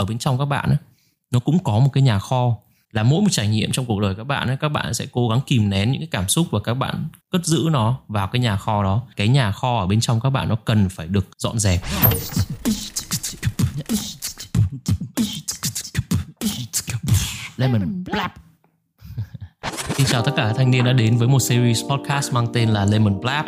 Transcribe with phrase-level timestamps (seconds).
[0.00, 0.78] ở bên trong các bạn ấy,
[1.30, 2.56] nó cũng có một cái nhà kho
[2.92, 5.28] là mỗi một trải nghiệm trong cuộc đời các bạn ấy, các bạn sẽ cố
[5.28, 8.40] gắng kìm nén những cái cảm xúc và các bạn cất giữ nó vào cái
[8.40, 9.02] nhà kho đó.
[9.16, 11.80] Cái nhà kho ở bên trong các bạn nó cần phải được dọn dẹp.
[17.56, 18.04] Lemon.
[18.04, 18.34] Blap.
[19.96, 22.84] Xin chào tất cả thanh niên đã đến với một series podcast mang tên là
[22.84, 23.46] Lemon Blap.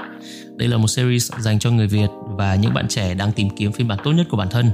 [0.57, 3.73] Đây là một series dành cho người Việt và những bạn trẻ đang tìm kiếm
[3.73, 4.71] phiên bản tốt nhất của bản thân.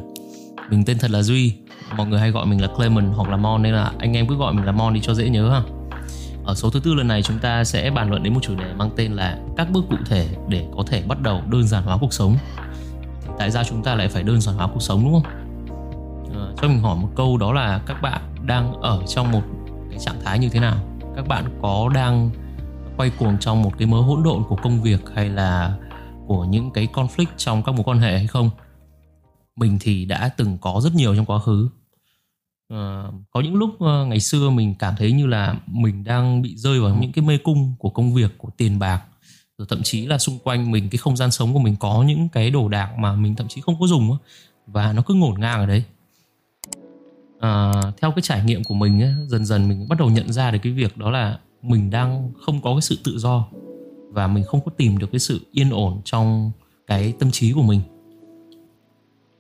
[0.71, 1.55] Mình tên thật là Duy,
[1.97, 4.37] mọi người hay gọi mình là Clement hoặc là Mon nên là anh em cứ
[4.37, 5.63] gọi mình là Mon đi cho dễ nhớ ha.
[6.45, 8.73] Ở số thứ tư lần này chúng ta sẽ bàn luận đến một chủ đề
[8.73, 11.99] mang tên là các bước cụ thể để có thể bắt đầu đơn giản hóa
[12.01, 12.37] cuộc sống.
[13.39, 15.33] Tại sao chúng ta lại phải đơn giản hóa cuộc sống đúng không?
[16.35, 19.43] À, cho mình hỏi một câu đó là các bạn đang ở trong một
[19.91, 20.77] cái trạng thái như thế nào?
[21.17, 22.31] Các bạn có đang
[22.97, 25.73] quay cuồng trong một cái mớ hỗn độn của công việc hay là
[26.27, 28.51] của những cái conflict trong các mối quan hệ hay không?
[29.59, 31.69] Mình thì đã từng có rất nhiều trong quá khứ.
[32.75, 36.57] Uh, có những lúc uh, ngày xưa mình cảm thấy như là mình đang bị
[36.57, 39.03] rơi vào những cái mê cung của công việc của tiền bạc
[39.59, 42.29] rồi thậm chí là xung quanh mình cái không gian sống của mình có những
[42.29, 44.17] cái đồ đạc mà mình thậm chí không có dùng
[44.67, 45.85] và nó cứ ngổn ngang ở đấy.
[47.41, 50.51] À, theo cái trải nghiệm của mình ấy, dần dần mình bắt đầu nhận ra
[50.51, 53.49] được cái việc đó là mình đang không có cái sự tự do
[54.09, 56.51] và mình không có tìm được cái sự yên ổn trong
[56.87, 57.81] cái tâm trí của mình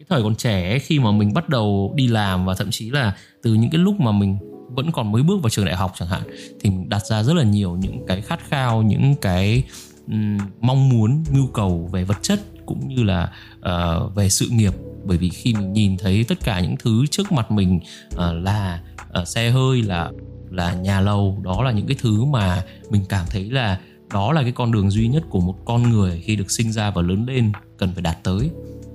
[0.09, 3.55] thời còn trẻ khi mà mình bắt đầu đi làm và thậm chí là từ
[3.55, 6.23] những cái lúc mà mình vẫn còn mới bước vào trường đại học chẳng hạn
[6.61, 9.63] thì mình đặt ra rất là nhiều những cái khát khao những cái
[10.07, 14.75] um, mong muốn nhu cầu về vật chất cũng như là uh, về sự nghiệp.
[15.05, 17.81] Bởi vì khi mình nhìn thấy tất cả những thứ trước mặt mình
[18.15, 18.83] uh, là
[19.21, 20.11] uh, xe hơi là
[20.51, 23.79] là nhà lầu đó là những cái thứ mà mình cảm thấy là
[24.13, 26.91] đó là cái con đường duy nhất của một con người khi được sinh ra
[26.91, 28.51] và lớn lên cần phải đạt tới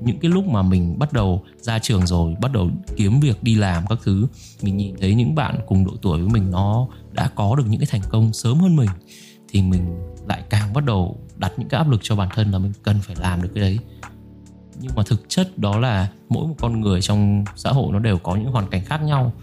[0.05, 3.55] những cái lúc mà mình bắt đầu ra trường rồi bắt đầu kiếm việc đi
[3.55, 4.27] làm các thứ
[4.61, 7.79] mình nhìn thấy những bạn cùng độ tuổi với mình nó đã có được những
[7.79, 8.89] cái thành công sớm hơn mình
[9.53, 12.57] thì mình lại càng bắt đầu đặt những cái áp lực cho bản thân là
[12.57, 13.79] mình cần phải làm được cái đấy.
[14.79, 18.17] Nhưng mà thực chất đó là mỗi một con người trong xã hội nó đều
[18.17, 19.33] có những hoàn cảnh khác nhau.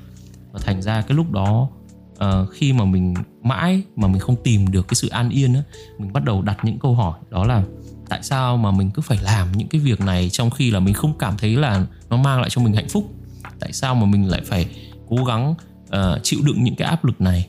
[0.53, 1.69] Và thành ra cái lúc đó
[2.15, 5.63] uh, khi mà mình mãi mà mình không tìm được cái sự an yên á
[5.99, 7.65] mình bắt đầu đặt những câu hỏi đó là
[8.11, 10.95] tại sao mà mình cứ phải làm những cái việc này trong khi là mình
[10.95, 13.15] không cảm thấy là nó mang lại cho mình hạnh phúc?
[13.61, 14.67] Tại sao mà mình lại phải
[15.09, 17.49] cố gắng uh, chịu đựng những cái áp lực này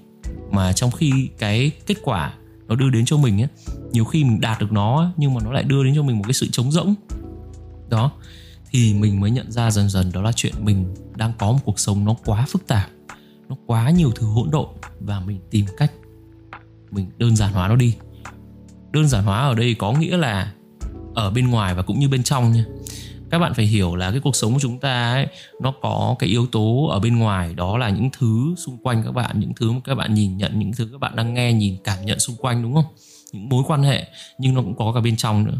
[0.51, 2.33] mà trong khi cái kết quả
[2.67, 3.47] nó đưa đến cho mình ấy
[3.91, 6.23] nhiều khi mình đạt được nó nhưng mà nó lại đưa đến cho mình một
[6.27, 6.95] cái sự trống rỗng?
[7.89, 8.11] Đó
[8.71, 11.79] thì mình mới nhận ra dần dần đó là chuyện mình đang có một cuộc
[11.79, 12.89] sống nó quá phức tạp
[13.49, 14.67] nó quá nhiều thứ hỗn độn
[14.99, 15.91] và mình tìm cách
[16.91, 17.95] mình đơn giản hóa nó đi
[18.91, 20.51] đơn giản hóa ở đây có nghĩa là
[21.15, 22.65] ở bên ngoài và cũng như bên trong nha.
[23.29, 25.27] Các bạn phải hiểu là cái cuộc sống của chúng ta ấy
[25.61, 29.11] nó có cái yếu tố ở bên ngoài đó là những thứ xung quanh các
[29.11, 31.77] bạn những thứ mà các bạn nhìn nhận những thứ các bạn đang nghe nhìn
[31.83, 32.85] cảm nhận xung quanh đúng không?
[33.33, 34.07] Những mối quan hệ
[34.37, 35.57] nhưng nó cũng có cả bên trong nữa.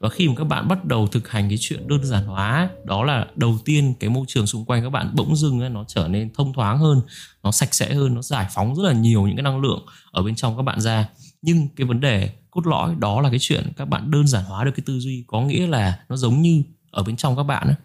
[0.00, 3.04] Và khi mà các bạn bắt đầu thực hành cái chuyện đơn giản hóa đó
[3.04, 6.08] là đầu tiên cái môi trường xung quanh các bạn bỗng dưng ấy, nó trở
[6.08, 7.00] nên thông thoáng hơn
[7.42, 10.22] nó sạch sẽ hơn nó giải phóng rất là nhiều những cái năng lượng ở
[10.22, 11.08] bên trong các bạn ra
[11.42, 14.64] nhưng cái vấn đề cốt lõi đó là cái chuyện các bạn đơn giản hóa
[14.64, 17.66] được cái tư duy có nghĩa là nó giống như ở bên trong các bạn
[17.66, 17.76] ấy,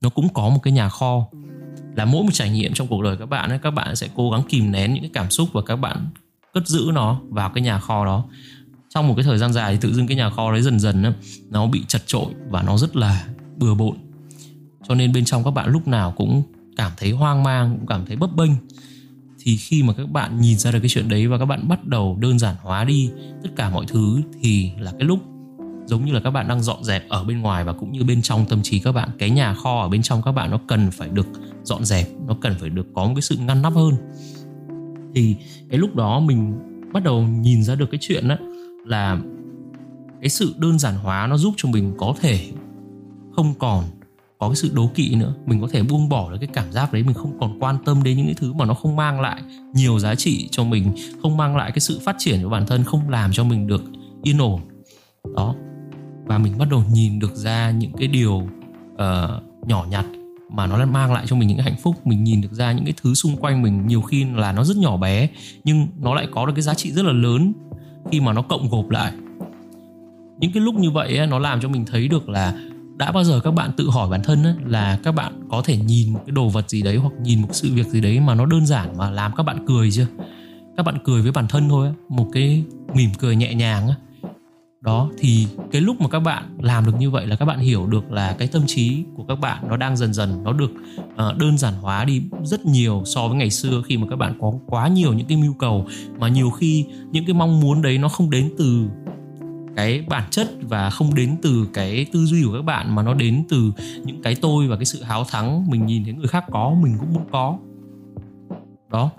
[0.00, 1.28] nó cũng có một cái nhà kho.
[1.96, 4.30] Là mỗi một trải nghiệm trong cuộc đời các bạn ấy, các bạn sẽ cố
[4.30, 6.06] gắng kìm nén những cái cảm xúc và các bạn
[6.54, 8.24] cất giữ nó vào cái nhà kho đó.
[8.88, 11.02] Trong một cái thời gian dài thì tự dưng cái nhà kho đấy dần dần
[11.02, 11.12] ấy,
[11.50, 13.96] nó bị chật trội và nó rất là bừa bộn.
[14.88, 16.42] Cho nên bên trong các bạn lúc nào cũng
[16.76, 18.50] cảm thấy hoang mang cũng cảm thấy bấp bênh
[19.44, 21.86] thì khi mà các bạn nhìn ra được cái chuyện đấy và các bạn bắt
[21.86, 23.10] đầu đơn giản hóa đi
[23.42, 25.18] tất cả mọi thứ thì là cái lúc
[25.86, 28.22] giống như là các bạn đang dọn dẹp ở bên ngoài và cũng như bên
[28.22, 29.08] trong tâm trí các bạn.
[29.18, 31.26] Cái nhà kho ở bên trong các bạn nó cần phải được
[31.62, 33.94] dọn dẹp, nó cần phải được có một cái sự ngăn nắp hơn.
[35.14, 35.36] Thì
[35.70, 36.58] cái lúc đó mình
[36.92, 38.36] bắt đầu nhìn ra được cái chuyện đó
[38.86, 39.18] là
[40.20, 42.50] cái sự đơn giản hóa nó giúp cho mình có thể
[43.36, 43.84] không còn
[44.42, 45.34] có cái sự đố kỵ nữa.
[45.46, 48.02] Mình có thể buông bỏ được cái cảm giác đấy mình không còn quan tâm
[48.02, 49.42] đến những cái thứ mà nó không mang lại
[49.74, 50.92] nhiều giá trị cho mình
[51.22, 53.84] không mang lại cái sự phát triển cho bản thân không làm cho mình được
[54.22, 54.60] yên ổn.
[55.36, 55.54] Đó.
[56.24, 58.34] Và mình bắt đầu nhìn được ra những cái điều
[58.92, 60.06] uh, nhỏ nhặt
[60.52, 62.06] mà nó mang lại cho mình những cái hạnh phúc.
[62.06, 64.76] Mình nhìn được ra những cái thứ xung quanh mình nhiều khi là nó rất
[64.76, 65.28] nhỏ bé
[65.64, 67.52] nhưng nó lại có được cái giá trị rất là lớn
[68.10, 69.12] khi mà nó cộng gộp lại.
[70.38, 72.54] Những cái lúc như vậy ấy, nó làm cho mình thấy được là
[72.96, 75.76] đã bao giờ các bạn tự hỏi bản thân ấy, là các bạn có thể
[75.76, 78.34] nhìn một cái đồ vật gì đấy hoặc nhìn một sự việc gì đấy mà
[78.34, 80.06] nó đơn giản mà làm các bạn cười chưa?
[80.76, 83.88] Các bạn cười với bản thân thôi một cái mỉm cười nhẹ nhàng
[84.82, 87.86] đó thì cái lúc mà các bạn làm được như vậy là các bạn hiểu
[87.86, 90.70] được là cái tâm trí của các bạn nó đang dần dần nó được
[91.04, 94.34] uh, đơn giản hóa đi rất nhiều so với ngày xưa khi mà các bạn
[94.40, 95.86] có quá nhiều những cái mưu cầu
[96.18, 98.88] mà nhiều khi những cái mong muốn đấy nó không đến từ
[99.76, 103.14] cái bản chất và không đến từ cái tư duy của các bạn mà nó
[103.14, 103.72] đến từ
[104.04, 106.96] những cái tôi và cái sự háo thắng mình nhìn thấy người khác có mình
[107.00, 107.58] cũng muốn có.
[108.90, 109.10] Đó.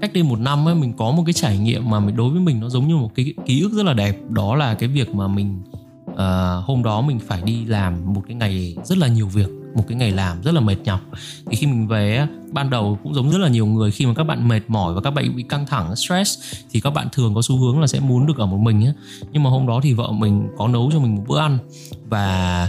[0.00, 2.40] Cách đây một năm ấy mình có một cái trải nghiệm mà mình đối với
[2.40, 4.16] mình nó giống như một cái ký ức rất là đẹp.
[4.28, 5.62] Đó là cái việc mà mình
[6.10, 6.16] uh,
[6.64, 9.96] hôm đó mình phải đi làm một cái ngày rất là nhiều việc một cái
[9.98, 11.00] ngày làm rất là mệt nhọc
[11.46, 14.24] thì khi mình về ban đầu cũng giống rất là nhiều người khi mà các
[14.24, 16.38] bạn mệt mỏi và các bạn bị căng thẳng stress
[16.70, 18.94] thì các bạn thường có xu hướng là sẽ muốn được ở một mình ấy.
[19.32, 21.58] nhưng mà hôm đó thì vợ mình có nấu cho mình một bữa ăn
[22.08, 22.68] và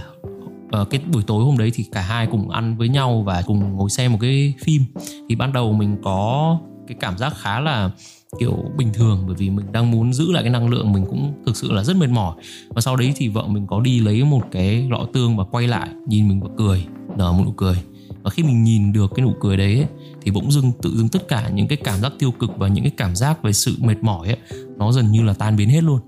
[0.81, 3.75] uh, cái buổi tối hôm đấy thì cả hai cùng ăn với nhau và cùng
[3.75, 4.83] ngồi xem một cái phim
[5.29, 6.57] thì ban đầu mình có
[6.87, 7.91] cái cảm giác khá là
[8.39, 11.33] kiểu bình thường bởi vì mình đang muốn giữ lại cái năng lượng mình cũng
[11.45, 12.35] thực sự là rất mệt mỏi.
[12.69, 15.67] Và sau đấy thì vợ mình có đi lấy một cái lọ tương và quay
[15.67, 16.85] lại nhìn mình và cười
[17.17, 17.75] nở một nụ cười.
[18.23, 19.87] Và khi mình nhìn được cái nụ cười đấy ấy,
[20.21, 22.83] thì bỗng dưng tự dưng tất cả những cái cảm giác tiêu cực và những
[22.83, 24.37] cái cảm giác về sự mệt mỏi ấy
[24.77, 25.99] nó dần như là tan biến hết luôn.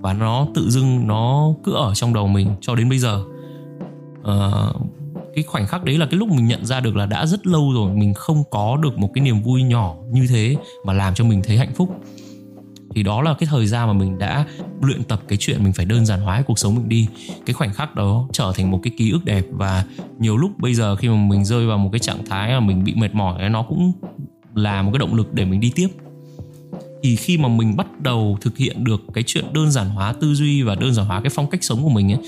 [0.00, 3.24] Và nó tự dưng nó cứ ở trong đầu mình cho đến bây giờ.
[4.20, 4.76] Uh,
[5.34, 7.72] cái khoảnh khắc đấy là cái lúc mình nhận ra được là đã rất lâu
[7.72, 11.24] rồi, mình không có được một cái niềm vui nhỏ như thế mà làm cho
[11.24, 12.00] mình thấy hạnh phúc.
[12.94, 14.46] Thì đó là cái thời gian mà mình đã
[14.80, 17.08] luyện tập cái chuyện mình phải đơn giản hóa cuộc sống mình đi.
[17.46, 19.84] Cái khoảnh khắc đó trở thành một cái ký ức đẹp và
[20.18, 22.84] nhiều lúc bây giờ khi mà mình rơi vào một cái trạng thái mà mình
[22.84, 23.92] bị mệt mỏi, nó cũng
[24.54, 25.88] là một cái động lực để mình đi tiếp.
[27.02, 30.34] Thì khi mà mình bắt đầu thực hiện được cái chuyện đơn giản hóa tư
[30.34, 32.20] duy và đơn giản hóa cái phong cách sống của mình ấy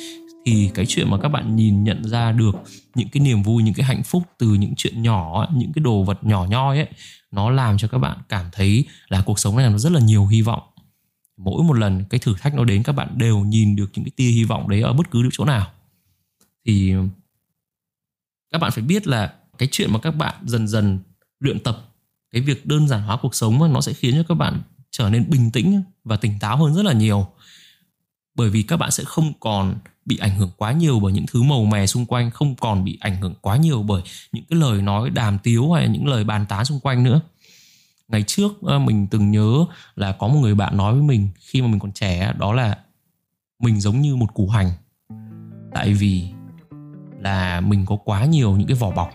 [0.47, 2.57] thì cái chuyện mà các bạn nhìn nhận ra được
[2.95, 6.03] những cái niềm vui, những cái hạnh phúc từ những chuyện nhỏ, những cái đồ
[6.03, 6.89] vật nhỏ nhoi ấy,
[7.31, 10.27] nó làm cho các bạn cảm thấy là cuộc sống này nó rất là nhiều
[10.27, 10.63] hy vọng.
[11.37, 14.13] Mỗi một lần cái thử thách nó đến, các bạn đều nhìn được những cái
[14.17, 15.73] tia hy vọng đấy ở bất cứ chỗ nào.
[16.67, 16.95] Thì
[18.53, 20.99] các bạn phải biết là cái chuyện mà các bạn dần dần
[21.41, 21.95] luyện tập,
[22.33, 25.31] cái việc đơn giản hóa cuộc sống nó sẽ khiến cho các bạn trở nên
[25.31, 27.27] bình tĩnh và tỉnh táo hơn rất là nhiều.
[28.35, 31.43] Bởi vì các bạn sẽ không còn bị ảnh hưởng quá nhiều bởi những thứ
[31.43, 34.83] màu mè xung quanh, không còn bị ảnh hưởng quá nhiều bởi những cái lời
[34.83, 37.21] nói đàm tiếu hay là những lời bàn tán xung quanh nữa.
[38.09, 39.65] Ngày trước ờ, mình từng nhớ
[39.97, 42.79] là có một người bạn nói với mình khi mà mình còn trẻ đó là
[43.63, 44.71] mình giống như một củ hành.
[45.75, 46.29] Tại vì
[47.21, 49.11] là mình có quá nhiều những cái vỏ bọc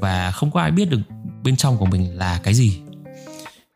[0.00, 1.00] và không có ai biết được
[1.44, 2.80] bên trong của mình là cái gì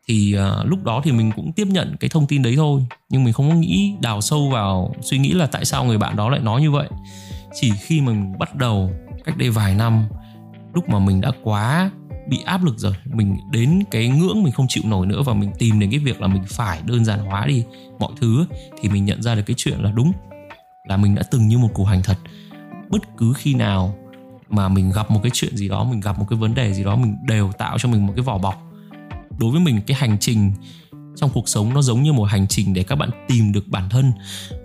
[0.07, 2.85] thì uh, lúc đó thì mình cũng tiếp nhận cái thông tin đấy thôi.
[3.09, 6.15] Nhưng mình không có nghĩ đào sâu vào suy nghĩ là tại sao người bạn
[6.15, 6.87] đó lại nói như vậy.
[7.53, 8.91] Chỉ khi mình bắt đầu
[9.25, 10.05] cách đây vài năm
[10.73, 11.91] lúc mà mình đã quá
[12.27, 15.51] bị áp lực rồi mình đến cái ngưỡng mình không chịu nổi nữa và mình
[15.59, 17.63] tìm đến cái việc là mình phải đơn giản hóa đi
[17.99, 18.45] mọi thứ
[18.81, 20.11] thì mình nhận ra được cái chuyện là đúng
[20.89, 22.17] là mình đã từng như một củ hành thật.
[22.89, 23.95] Bất cứ khi nào
[24.49, 26.83] mà mình gặp một cái chuyện gì đó mình gặp một cái vấn đề gì
[26.83, 28.66] đó mình đều tạo cho mình một cái vỏ bọc
[29.39, 30.51] đối với mình cái hành trình
[31.15, 33.89] trong cuộc sống nó giống như một hành trình để các bạn tìm được bản
[33.89, 34.13] thân.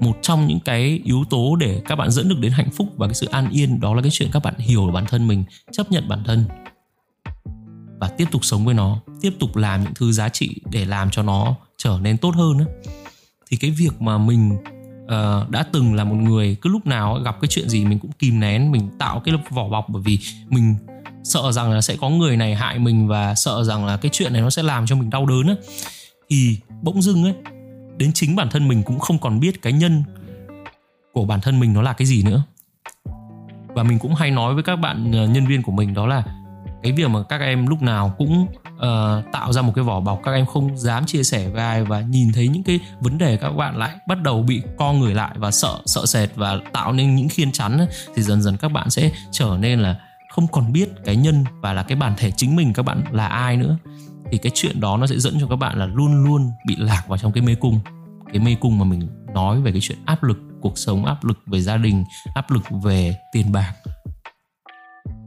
[0.01, 3.07] Một trong những cái yếu tố để các bạn dẫn được đến hạnh phúc và
[3.07, 5.91] cái sự an yên đó là cái chuyện các bạn hiểu bản thân mình chấp
[5.91, 6.45] nhận bản thân
[8.01, 11.11] và tiếp tục sống với nó tiếp tục làm những thứ giá trị để làm
[11.11, 12.59] cho nó trở nên tốt hơn
[13.51, 14.57] thì cái việc mà mình
[15.05, 18.13] uh, đã từng là một người cứ lúc nào gặp cái chuyện gì mình cũng
[18.13, 20.77] kìm nén mình tạo cái vỏ bọc bởi vì mình
[21.25, 24.33] sợ rằng là sẽ có người này hại mình và sợ rằng là cái chuyện
[24.33, 25.57] này nó sẽ làm cho mình đau đớn ấy,
[26.31, 27.35] thì bỗng dưng ấy
[27.97, 30.02] đến chính bản thân mình cũng không còn biết cái nhân
[31.12, 32.43] của bản thân mình nó là cái gì nữa.
[33.69, 36.25] Và mình cũng hay nói với các bạn ờ, nhân viên của mình đó là
[36.83, 40.21] cái việc mà các em lúc nào cũng uh, tạo ra một cái vỏ bọc
[40.25, 43.37] các em không dám chia sẻ với ai và nhìn thấy những cái vấn đề
[43.37, 46.93] các bạn lại bắt đầu bị co người lại và sợ sợ sệt và tạo
[46.93, 49.97] nên những khiên chắn ấy, thì dần dần các bạn sẽ trở nên là
[50.33, 53.27] không còn biết cái nhân và là cái bản thể chính mình các bạn là
[53.27, 53.79] ai nữa,
[54.31, 57.05] thì cái chuyện đó nó sẽ dẫn cho các bạn là luôn luôn bị lạc
[57.09, 57.81] vào trong cái mê cung.
[58.33, 61.39] Cái mê cung mà mình nói về cái chuyện áp lực cuộc sống, áp lực
[61.47, 63.75] về gia đình, áp lực về tiền bạc.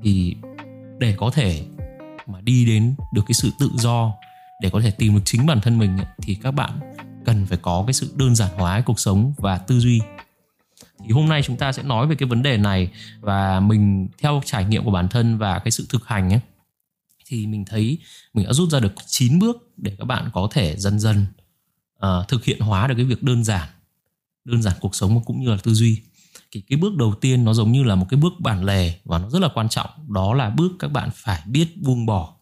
[0.03, 0.35] Thì
[0.99, 1.65] để có thể
[2.27, 4.13] mà đi đến được cái sự tự do,
[4.61, 6.79] để có thể tìm được chính bản thân mình thì các bạn
[7.25, 10.01] cần phải có cái sự đơn giản hóa cuộc sống và tư duy
[11.07, 14.41] thì hôm nay chúng ta sẽ nói về cái vấn đề này và mình theo
[14.45, 16.39] trải nghiệm của bản thân và cái sự thực hành ấy
[17.25, 17.97] thì mình thấy
[18.33, 21.25] mình đã rút ra được 9 bước để các bạn có thể dần dần
[21.97, 23.69] uh, thực hiện hóa được cái việc đơn giản
[24.45, 26.01] đơn giản cuộc sống cũng như là tư duy.
[26.51, 29.19] Thì cái bước đầu tiên nó giống như là một cái bước bản lề và
[29.19, 32.35] nó rất là quan trọng đó là bước các bạn phải biết buông bỏ.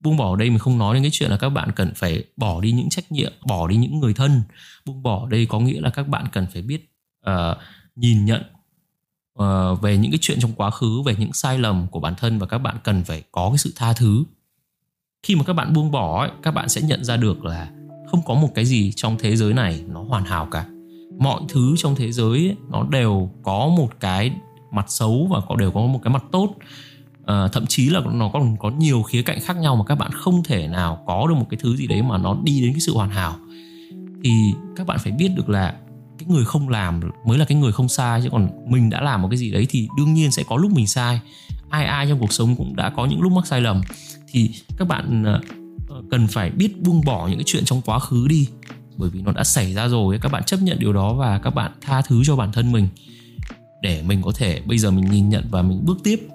[0.00, 2.24] Buông bỏ ở đây mình không nói đến cái chuyện là các bạn cần phải
[2.36, 4.42] bỏ đi những trách nhiệm bỏ đi những người thân.
[4.84, 6.92] Buông bỏ ở đây có nghĩa là các bạn cần phải biết
[7.30, 7.56] uh,
[7.96, 8.42] nhìn nhận
[9.38, 12.38] uh, về những cái chuyện trong quá khứ về những sai lầm của bản thân
[12.38, 14.24] và các bạn cần phải có cái sự tha thứ.
[15.22, 17.70] Khi mà các bạn buông bỏ ấy, các bạn sẽ nhận ra được là
[18.10, 20.66] không có một cái gì trong thế giới này nó hoàn hảo cả.
[21.18, 24.32] Mọi thứ trong thế giới ấy, nó đều có một cái
[24.72, 26.54] mặt xấu và có đều có một cái mặt tốt.
[27.26, 30.10] À, thậm chí là nó còn có nhiều khía cạnh khác nhau mà các bạn
[30.12, 32.80] không thể nào có được một cái thứ gì đấy mà nó đi đến cái
[32.80, 33.36] sự hoàn hảo.
[34.24, 34.30] Thì
[34.76, 35.74] các bạn phải biết được là
[36.20, 39.22] cái người không làm mới là cái người không sai chứ còn mình đã làm
[39.22, 41.20] một cái gì đấy thì đương nhiên sẽ có lúc mình sai.
[41.70, 43.80] Ai ai trong cuộc sống cũng đã có những lúc mắc sai lầm.
[44.28, 45.40] Thì các bạn ờ,
[45.88, 48.48] ờ, cần phải biết buông bỏ những cái chuyện trong quá khứ đi
[48.96, 51.54] bởi vì nó đã xảy ra rồi các bạn chấp nhận điều đó và các
[51.54, 52.88] bạn tha thứ cho bản thân mình
[53.82, 56.28] để mình có thể bây giờ mình nhìn nhận và mình bước tiếp.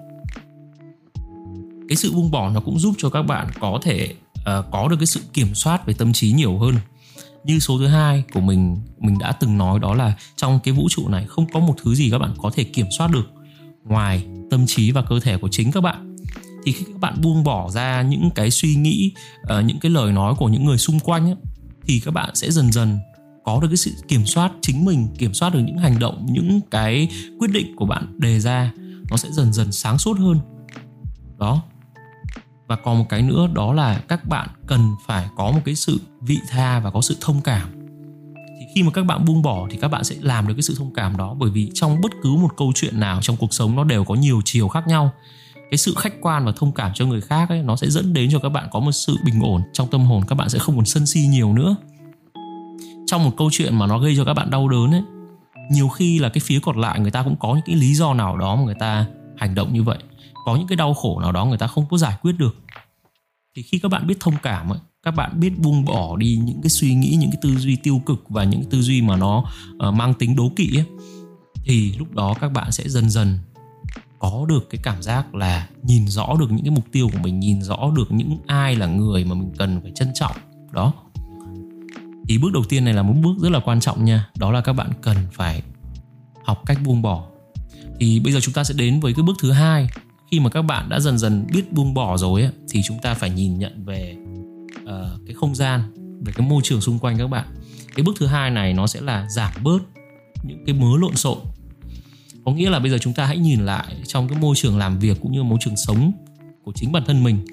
[1.88, 4.96] Cái sự buông bỏ nó cũng giúp cho các bạn có thể uh, có được
[4.98, 6.74] cái sự kiểm soát về tâm trí nhiều hơn
[7.46, 10.88] như số thứ hai của mình mình đã từng nói đó là trong cái vũ
[10.90, 13.32] trụ này không có một thứ gì các bạn có thể kiểm soát được
[13.84, 16.16] ngoài tâm trí và cơ thể của chính các bạn.
[16.64, 19.12] Thì khi các bạn buông bỏ ra những cái suy nghĩ
[19.42, 21.36] ờ, những cái lời nói của những người xung quanh ấy,
[21.86, 22.98] thì các bạn sẽ dần dần
[23.44, 26.60] có được cái sự kiểm soát chính mình kiểm soát được những hành động những
[26.70, 28.72] cái quyết định của bạn đề ra.
[29.10, 30.40] Nó sẽ dần dần sáng suốt hơn.
[31.38, 31.62] Đó
[32.66, 36.00] và còn một cái nữa, đó là các bạn cần phải có một cái sự
[36.20, 37.68] vị tha và có sự thông cảm.
[38.34, 40.74] Thì khi mà các bạn buông bỏ thì các bạn sẽ làm được cái sự
[40.78, 43.76] thông cảm đó, bởi vì trong bất cứ một câu chuyện nào trong cuộc sống
[43.76, 45.10] nó đều có nhiều chiều khác nhau.
[45.70, 48.28] Cái sự khách quan và thông cảm cho người khác ấy, nó sẽ dẫn đến
[48.32, 50.76] cho các bạn có một sự bình ổn trong tâm hồn, các bạn sẽ không
[50.76, 51.76] còn sân si nhiều nữa.
[53.06, 55.02] Trong một câu chuyện mà nó gây cho các bạn đau đớn ấy,
[55.70, 58.14] nhiều khi là cái phía còn lại người ta cũng có những cái lý do
[58.14, 59.06] nào đó mà người ta
[59.36, 59.98] hành động như vậy
[60.46, 62.56] có những cái đau khổ nào đó người ta không có giải quyết được.
[63.56, 66.62] Thì khi các bạn biết thông cảm ấy, các bạn biết buông bỏ đi những
[66.62, 69.16] cái suy nghĩ những cái tư duy tiêu cực và những cái tư duy mà
[69.16, 69.44] nó
[69.88, 70.84] uh, mang tính đố kỵ ấy,
[71.64, 73.38] thì lúc đó các bạn sẽ dần dần
[74.18, 77.40] có được cái cảm giác là nhìn rõ được những cái mục tiêu của mình
[77.40, 80.36] nhìn rõ được những ai là người mà mình cần phải trân trọng.
[80.72, 80.92] Đó.
[82.28, 84.60] Thì bước đầu tiên này là một bước rất là quan trọng nha đó là
[84.60, 85.62] các bạn cần phải
[86.44, 87.24] học cách buông bỏ.
[88.00, 89.88] Thì bây giờ chúng ta sẽ đến với cái bước thứ hai
[90.30, 93.14] khi mà các bạn đã dần dần biết buông bỏ rồi ấy, thì chúng ta
[93.14, 94.16] phải nhìn nhận về
[94.82, 95.80] uh, cái không gian
[96.24, 97.46] về cái môi trường xung quanh các bạn.
[97.94, 99.78] Cái bước thứ hai này nó sẽ là giảm bớt
[100.42, 101.38] những cái mớ lộn xộn.
[102.44, 104.98] Có nghĩa là bây giờ chúng ta hãy nhìn lại trong cái môi trường làm
[104.98, 106.12] việc cũng như môi trường sống
[106.64, 107.46] của chính bản thân mình.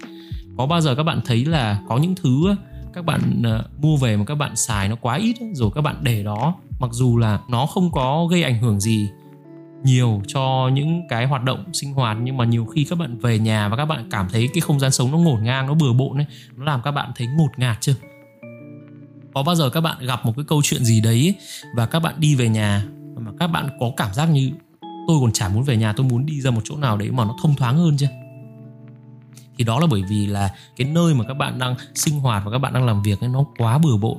[0.58, 2.56] Có bao giờ các bạn thấy là có những thứ
[2.94, 5.96] các bạn ờ, mua về mà các bạn xài nó quá ít rồi các bạn
[6.02, 9.10] để đó mặc dù là nó không có gây ảnh hưởng gì
[9.84, 13.40] nhiều cho những cái hoạt động sinh hoạt, nhưng mà nhiều khi các bạn về
[13.40, 15.94] nhà và các bạn cảm thấy cái không gian sống nó ngổn ngang, nó bừa
[15.94, 16.26] bộn ấy,
[16.56, 17.96] nó làm các bạn thấy ngột ngạt chưa?
[19.34, 21.36] Có bao giờ các bạn gặp một cái câu chuyện gì đấy
[21.76, 22.86] và các bạn đi về nhà
[23.16, 24.52] mà các bạn có cảm giác như
[25.08, 27.26] tôi còn chả muốn về nhà, tôi muốn đi ra một chỗ nào đấy mà
[27.26, 28.08] nó thông thoáng hơn chưa?
[29.58, 32.52] Thì đó là bởi vì là cái nơi mà các bạn đang sinh hoạt và
[32.52, 34.18] các bạn đang làm việc ấy, nó quá bừa bộn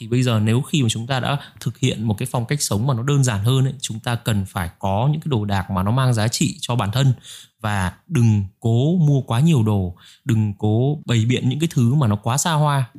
[0.00, 2.62] thì bây giờ nếu khi mà chúng ta đã thực hiện một cái phong cách
[2.62, 5.44] sống mà nó đơn giản hơn ấy, chúng ta cần phải có những cái đồ
[5.44, 7.12] đạc mà nó mang giá trị cho bản thân.
[7.60, 12.06] Và đừng cố mua quá nhiều đồ đừng cố bày biện những cái thứ mà
[12.06, 12.90] nó quá xa hoa.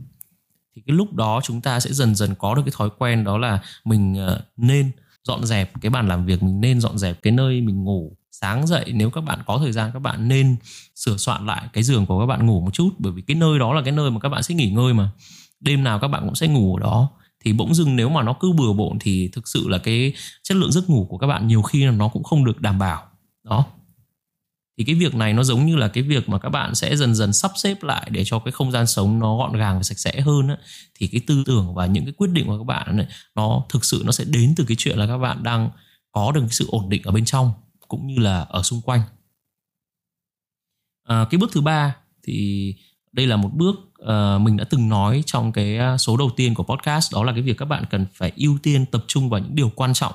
[0.76, 3.38] Thì cái lúc đó chúng ta sẽ dần dần có được cái thói quen đó
[3.38, 4.92] là mình ờ, nên
[5.24, 8.68] dọn dẹp cái bàn làm việc mình nên dọn dẹp cái nơi mình ngủ sáng
[8.68, 8.92] dậy.
[8.94, 10.56] Nếu các bạn có thời gian các bạn nên
[10.96, 13.60] sửa soạn lại cái giường của các bạn ngủ một chút bởi vì cái nơi
[13.60, 15.12] đó là cái nơi mà các bạn sẽ nghỉ ngơi mà
[15.62, 17.10] đêm nào các bạn cũng sẽ ngủ ở đó.
[17.44, 20.14] Thì bỗng dưng nếu mà nó cứ bừa bộn thì thực sự là cái
[20.44, 22.80] chất lượng giấc ngủ của các bạn nhiều khi là nó cũng không được đảm
[22.80, 23.04] bảo.
[23.44, 23.66] Đó.
[24.78, 27.16] Thì cái việc này nó giống như là cái việc mà các bạn sẽ dần
[27.16, 30.00] dần sắp xếp lại để cho cái không gian sống nó gọn gàng và sạch
[30.00, 30.58] sẽ hơn á.
[30.96, 33.86] Thì cái tư tưởng và những cái quyết định của các bạn này, nó thực
[33.86, 35.70] sự nó sẽ đến từ cái chuyện là các bạn đang
[36.12, 37.52] có được cái sự ổn định ở bên trong
[37.88, 39.02] cũng như là ở xung quanh.
[41.04, 42.76] À, cái bước thứ ba thì
[43.12, 46.54] đây là một bước uh, mình đã từng nói trong cái ờ, số đầu tiên
[46.54, 49.40] của podcast đó là cái việc các bạn cần phải ưu tiên tập trung vào
[49.40, 50.14] những điều quan trọng.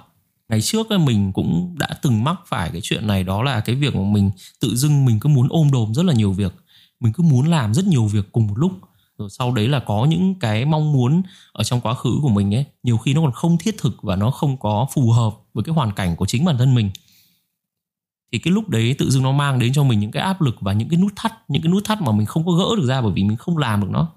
[0.49, 3.95] Ngày trước mình cũng đã từng mắc phải cái chuyện này đó là cái việc
[3.95, 6.55] mà mình tự dưng mình cứ muốn ôm đồm rất là nhiều việc.
[7.01, 8.73] Mình cứ muốn làm rất nhiều việc cùng một lúc.
[9.19, 11.23] Rồi sau đấy là có những cái mong muốn
[11.53, 14.17] ở trong quá khứ của mình ấy nhiều khi nó còn không thiết thực và
[14.17, 16.91] nó không có phù hợp với cái hoàn cảnh của chính bản thân mình
[18.33, 20.57] thì cái lúc đấy tự dưng nó mang đến cho mình những cái áp lực
[20.61, 22.87] và những cái nút thắt những cái nút thắt mà mình không có gỡ được
[22.87, 24.13] ra bởi vì mình không làm được nó.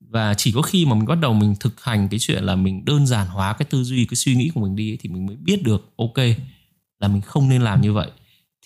[0.00, 2.84] Và chỉ có khi mà mình bắt đầu mình thực hành cái chuyện là mình
[2.84, 5.26] đơn giản hóa cái tư duy cái suy nghĩ của mình đi ấy, thì mình
[5.26, 6.18] mới biết được ok
[7.00, 8.10] là mình không nên làm như vậy.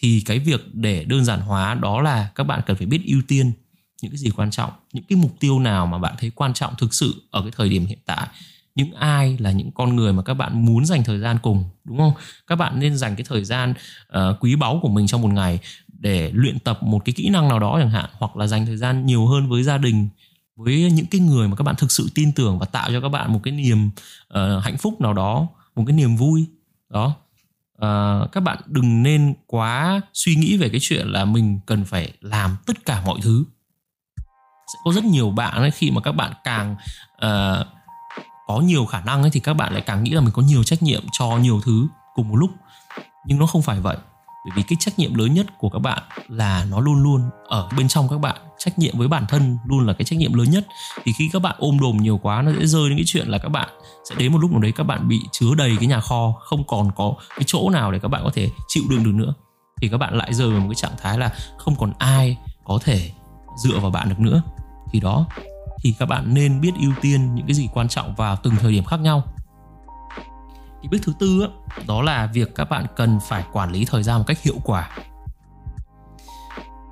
[0.01, 3.23] Thì cái việc để đơn giản hóa đó là các bạn cần phải biết ưu
[3.29, 3.53] tiên
[4.03, 6.75] những cái gì quan trọng những cái mục tiêu nào mà bạn thấy quan trọng
[6.79, 8.29] thực sự ở cái thời điểm hiện tại
[8.79, 11.99] những ai là những con người mà các bạn muốn dành thời gian cùng đúng
[11.99, 12.13] không?
[12.47, 13.75] Các bạn nên dành cái thời gian
[14.19, 15.59] uh, quý báu của mình trong một ngày
[15.89, 18.77] để luyện tập một cái kỹ năng nào đó chẳng hạn hoặc là dành thời
[18.77, 20.09] gian nhiều hơn với gia đình
[20.57, 23.09] với những cái người mà các bạn thực sự tin tưởng và tạo cho các
[23.09, 23.91] bạn một cái niềm
[24.35, 26.47] uh, hạnh phúc nào đó một cái niềm vui.
[26.91, 27.15] Đó.
[27.85, 32.13] Uh, các bạn đừng nên quá suy nghĩ về cái chuyện là mình cần phải
[32.21, 33.45] làm tất cả mọi thứ.
[34.73, 36.77] Sẽ có rất nhiều bạn ấy khi mà các bạn càng
[37.27, 37.67] uh,
[38.49, 40.65] có nhiều khả năng ấy thì các bạn lại càng nghĩ là mình có nhiều
[40.65, 42.51] trách nhiệm cho nhiều thứ cùng một lúc.
[43.27, 43.97] Nhưng nó không phải vậy,
[44.45, 47.69] bởi vì cái trách nhiệm lớn nhất của các bạn là nó luôn luôn ở
[47.77, 48.37] bên trong các bạn.
[48.59, 50.67] Trách nhiệm với bản thân luôn là cái trách nhiệm lớn nhất.
[51.05, 53.39] Thì khi các bạn ôm đồm nhiều quá, nó sẽ rơi đến cái chuyện là
[53.39, 53.69] các bạn
[54.09, 56.65] sẽ đến một lúc nào đấy các bạn bị chứa đầy cái nhà kho, không
[56.67, 59.35] còn có cái chỗ nào để các bạn có thể chịu đựng được nữa.
[59.83, 62.79] Thì các bạn lại rơi vào một cái trạng thái là không còn ai có
[62.85, 63.11] thể
[63.65, 64.43] dựa vào bạn được nữa.
[64.93, 65.27] Thì đó
[65.83, 68.73] thì các bạn nên biết ưu tiên những cái gì quan trọng vào từng thời
[68.73, 69.23] điểm khác nhau.
[70.83, 74.03] Cái bước thứ tư đó, đó là việc các bạn cần phải quản lý thời
[74.03, 74.91] gian một cách hiệu quả.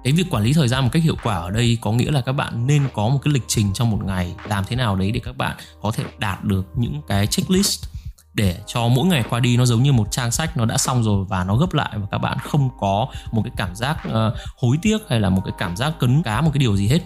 [0.04, 2.20] Cái việc quản lý thời gian một cách hiệu quả ở đây có nghĩa là
[2.20, 5.12] các bạn nên có một cái lịch trình trong một ngày làm thế nào đấy
[5.12, 7.84] để các bạn có thể đạt được những cái checklist
[8.34, 11.02] để cho mỗi ngày qua đi nó giống như một trang sách nó đã xong
[11.02, 14.12] rồi và nó gấp lại và các bạn không có một cái cảm giác uh,
[14.56, 17.00] hối tiếc hay là một cái cảm giác cấn cá một cái điều gì hết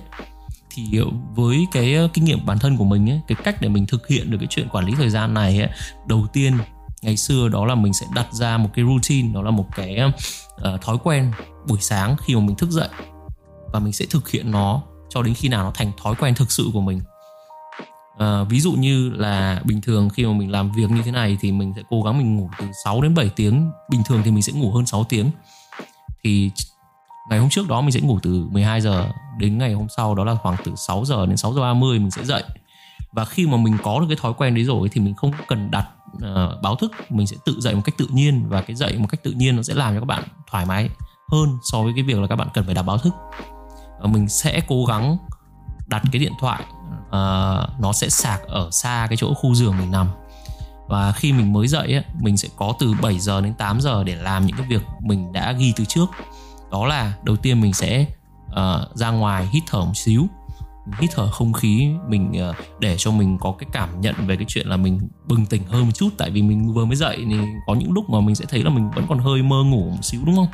[0.92, 3.68] thì ờ, với cái ờ, kinh nghiệm bản thân của mình ấy, cái cách để
[3.68, 5.70] mình thực hiện được cái chuyện quản lý thời gian này ấy,
[6.06, 6.58] đầu tiên
[7.02, 9.98] ngày xưa đó là mình sẽ đặt ra một cái routine đó là một cái
[10.04, 11.32] uh, thói quen
[11.68, 12.88] buổi sáng khi mà mình thức dậy.
[13.72, 16.52] Và mình sẽ thực hiện nó cho đến khi nào nó thành thói quen thực
[16.52, 17.00] sự của mình.
[18.18, 21.38] À, ví dụ như là bình thường khi mà mình làm việc như thế này
[21.40, 24.30] thì mình sẽ cố gắng mình ngủ từ 6 đến 7 tiếng bình thường thì
[24.30, 25.30] mình sẽ ngủ hơn 6 tiếng.
[26.24, 26.50] Thì
[27.28, 29.08] ngày hôm trước đó mình sẽ ngủ từ 12 giờ
[29.38, 32.10] đến ngày hôm sau đó là khoảng từ 6 giờ đến 6 giờ 30 mình
[32.10, 32.42] sẽ dậy.
[33.12, 35.70] Và khi mà mình có được cái thói quen đấy rồi thì mình không cần
[35.70, 38.98] đặt uh, báo thức mình sẽ tự dậy một cách tự nhiên và cái dậy
[38.98, 40.90] một cách tự nhiên nó sẽ làm cho các bạn thoải mái
[41.32, 43.14] hơn so với cái việc là các bạn cần phải đặt báo thức.
[44.04, 45.16] Uh, mình sẽ cố gắng
[45.86, 46.64] đặt cái điện thoại
[47.06, 50.06] uh, nó sẽ sạc ở xa cái chỗ khu giường mình nằm.
[50.88, 54.04] Và khi mình mới dậy ấy, mình sẽ có từ 7 giờ đến 8 giờ
[54.04, 56.06] để làm những cái việc mình đã ghi từ trước
[56.70, 58.06] đó là đầu tiên mình sẽ
[58.46, 60.26] uh, ra ngoài hít thở một xíu.
[61.00, 64.44] Hít thở không khí mình uh, để cho mình có cái cảm nhận về cái
[64.48, 66.08] chuyện là mình bừng tỉnh hơn một chút.
[66.18, 68.70] Tại vì mình vừa mới dậy thì có những lúc mà mình sẽ thấy là
[68.70, 70.48] mình vẫn còn hơi mơ ngủ một xíu đúng không?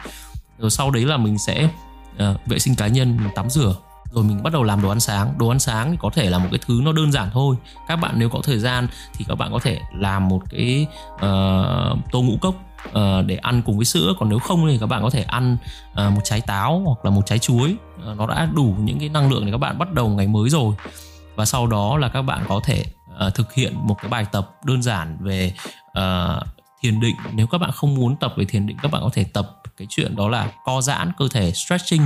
[0.58, 1.68] Rồi sau đấy là mình sẽ
[2.14, 3.76] uh, vệ sinh cá nhân mình tắm rửa.
[4.10, 5.38] Rồi mình bắt đầu làm đồ ăn sáng.
[5.38, 7.56] Đồ ăn sáng thì có thể là một cái thứ nó đơn giản thôi.
[7.88, 12.10] Các bạn nếu có thời gian thì các bạn có thể làm một cái uh,
[12.12, 12.54] tô ngũ cốc
[12.88, 14.14] uh, để ăn cùng với sữa.
[14.18, 15.56] Còn nếu không thì các bạn có thể ăn
[15.92, 17.76] uh, một trái táo hoặc là một trái chuối.
[18.10, 20.50] Uh, nó đã đủ những cái năng lượng để các bạn bắt đầu ngày mới
[20.50, 20.74] rồi.
[21.34, 22.84] Và sau đó là các bạn có thể
[23.26, 25.52] uh, thực hiện một cái bài tập đơn giản về
[25.98, 26.42] uh,
[26.82, 27.16] thiền định.
[27.32, 29.86] Nếu các bạn không muốn tập về thiền định các bạn có thể tập cái
[29.90, 32.02] chuyện đó là co giãn cơ thể stretching.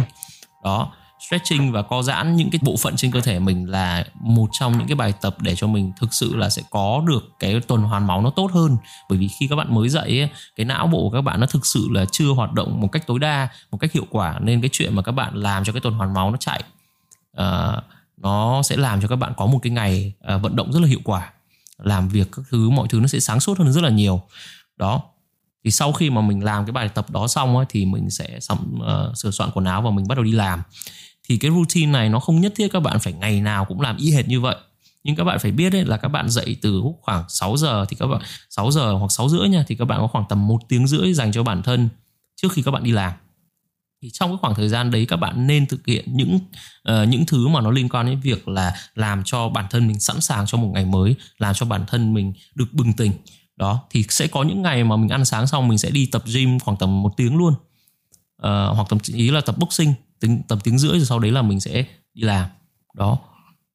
[0.64, 0.92] Đó
[1.26, 4.78] stretching và co giãn những cái bộ phận trên cơ thể mình là một trong
[4.78, 7.82] những cái bài tập để cho mình thực sự là sẽ có được cái tuần
[7.82, 8.76] hoàn máu nó tốt hơn.
[9.08, 11.66] Bởi vì khi các bạn mới dậy cái não bộ của các bạn nó thực
[11.66, 14.70] sự là chưa hoạt động một cách tối đa một cách hiệu quả nên cái
[14.72, 16.62] chuyện mà các bạn làm cho cái tuần hoàn máu nó chạy
[17.40, 17.82] uh,
[18.16, 20.88] nó sẽ làm cho các bạn có một cái ngày uh, vận động rất là
[20.88, 21.32] hiệu quả.
[21.78, 24.22] Làm việc các thứ mọi thứ nó sẽ sáng suốt hơn rất là nhiều.
[24.76, 25.02] Đó.
[25.64, 28.40] Thì sau khi mà mình làm cái bài tập đó xong ấy, thì mình sẽ
[28.40, 30.62] sắm uh, sửa soạn quần áo và mình bắt đầu đi làm
[31.30, 33.96] thì cái routine này nó không nhất thiết các bạn phải ngày nào cũng làm
[33.96, 34.56] y hệt như vậy.
[35.04, 37.96] Nhưng các bạn phải biết đấy là các bạn dậy từ khoảng 6 giờ thì
[38.00, 40.58] các bạn 6 giờ hoặc 6 rưỡi nha thì các bạn có khoảng tầm một
[40.68, 41.88] tiếng rưỡi dành cho bản thân
[42.36, 43.12] trước khi các bạn đi làm.
[44.02, 46.38] Thì trong cái khoảng thời gian đấy các bạn nên thực hiện những
[46.92, 50.00] uh, những thứ mà nó liên quan đến việc là làm cho bản thân mình
[50.00, 53.12] sẵn sàng cho một ngày mới làm cho bản thân mình được bừng tỉnh.
[53.56, 56.22] Đó thì sẽ có những ngày mà mình ăn sáng xong mình sẽ đi tập
[56.34, 57.54] gym khoảng tầm một tiếng luôn.
[58.42, 61.42] Uh, hoặc thậm chí là tập boxing tính tầm tiếng rưỡi rồi sau đấy là
[61.42, 62.48] mình sẽ đi làm.
[62.94, 63.18] Đó.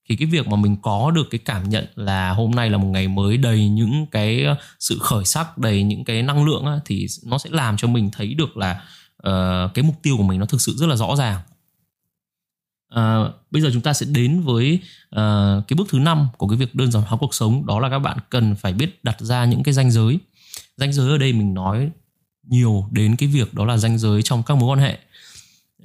[0.10, 2.88] Thì cái việc mà mình có được cái cảm nhận là hôm nay là một
[2.88, 6.80] ngày mới đầy những cái ờ, sự khởi sắc đầy những cái năng lượng á,
[6.86, 8.82] thì nó sẽ làm cho mình thấy được là
[9.28, 11.40] uh, cái mục tiêu của mình nó thực sự rất là rõ ràng.
[12.94, 14.80] Uh, bây giờ chúng ta sẽ đến với
[15.16, 17.66] uh, cái bước thứ năm của cái việc đơn giản hóa cuộc sống.
[17.66, 20.20] Đó là các bạn cần phải biết đặt ra những cái ranh giới.
[20.78, 21.90] Ranh giới ở đây mình nói
[22.44, 25.00] nhiều đến cái việc đó là ranh giới trong các mối quan hệ.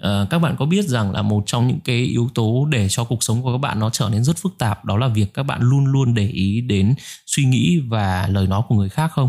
[0.00, 3.04] Ờ, các bạn có biết rằng là một trong những cái yếu tố để cho
[3.04, 5.42] cuộc sống của các bạn nó trở nên rất phức tạp đó là việc các
[5.42, 6.94] bạn luôn luôn để ý đến
[7.26, 9.28] suy nghĩ và lời nói của người khác không?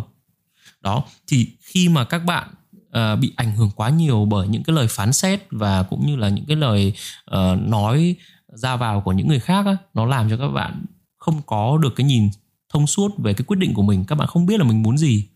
[0.82, 2.50] Đó thì khi mà các bạn
[2.88, 6.16] uh, bị ảnh hưởng quá nhiều bởi những cái lời phán xét và cũng như
[6.16, 6.94] là những cái lời
[7.36, 8.16] uh, nói
[8.48, 10.86] ra vào của những người khác á, nó làm cho các bạn
[11.18, 12.30] không có được cái nhìn
[12.70, 14.06] thông suốt về cái quyết định của mình.
[14.06, 15.28] Các bạn không biết là mình muốn gì.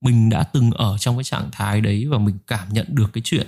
[0.00, 3.22] Mình đã từng ở trong cái trạng thái đấy và mình cảm nhận được cái
[3.24, 3.46] chuyện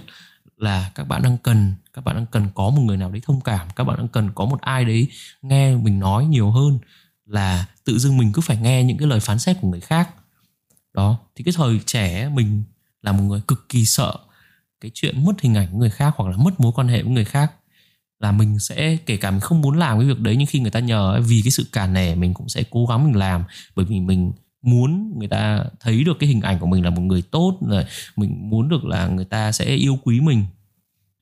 [0.61, 3.41] là các bạn đang cần, các bạn đang cần có một người nào đấy thông
[3.41, 5.09] cảm, các bạn đang cần có một ai đấy
[5.43, 6.79] nghe mình nói nhiều hơn
[7.27, 10.11] là tự dưng mình cứ phải nghe những cái lời phán xét của người khác.
[10.95, 12.63] Đó, thì cái thời trẻ mình
[13.03, 14.15] là một người cực kỳ sợ
[14.81, 17.13] cái chuyện mất hình ảnh của người khác hoặc là mất mối quan hệ với
[17.13, 17.53] người khác,
[18.21, 20.71] là mình sẽ, kể cả mình không muốn làm cái việc đấy, nhưng khi người
[20.71, 23.45] ta nhờ vì cái sự cản nể mình cũng sẽ cố gắng mình làm,
[23.77, 27.03] bởi vì mình muốn người ta thấy được cái hình ảnh của mình là một
[27.03, 27.85] người tốt rồi
[28.17, 30.45] mình muốn được là người ta sẽ yêu quý mình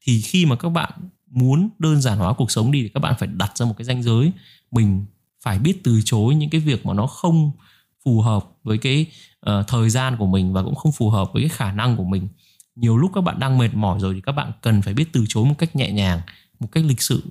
[0.06, 0.90] thì khi mà các bạn
[1.30, 3.84] muốn đơn giản hóa cuộc sống đi thì các bạn phải đặt ra một cái
[3.84, 4.32] ranh giới.
[4.70, 5.04] Mình
[5.42, 7.50] phải biết từ chối những cái việc mà nó không
[8.04, 9.06] phù hợp với cái
[9.50, 12.04] uh, thời gian của mình và cũng không phù hợp với cái khả năng của
[12.04, 12.28] mình.
[12.76, 15.24] Nhiều lúc các bạn đang mệt mỏi rồi thì các bạn cần phải biết từ
[15.28, 16.20] chối một cách nhẹ nhàng
[16.60, 17.22] một cách lịch sự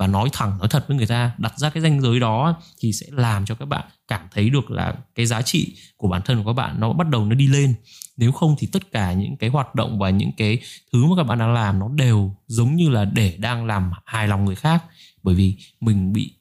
[0.00, 2.92] và nói thẳng, nói thật với người ta, đặt ra cái ranh giới đó thì
[2.92, 6.44] sẽ làm cho các bạn cảm thấy được là cái giá trị của bản thân
[6.44, 7.74] của các bạn nó bắt đầu nó đi lên.
[8.16, 10.58] Nếu không thì tất cả những cái hoạt động và những cái
[10.92, 14.28] thứ mà các bạn đang làm nó đều giống như là để đang làm hài
[14.28, 14.84] lòng người khác.
[15.22, 16.34] Bởi vì mình bị